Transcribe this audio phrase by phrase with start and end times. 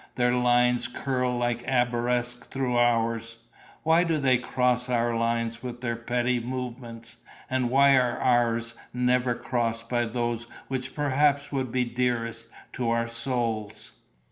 [0.15, 3.37] Their lines curl like arabesque through ours.
[3.83, 7.17] Why do they cross our lines with their petty movements
[7.51, 13.07] and why are ours never crossed by those which perhaps would be dearest to our
[13.07, 13.91] souls?..."